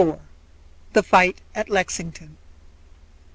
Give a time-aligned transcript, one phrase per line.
[0.93, 2.35] THE FIGHT AT LEXINGTON.